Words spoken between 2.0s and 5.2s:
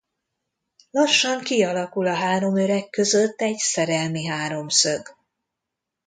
a három öreg között egy szerelmi háromszög.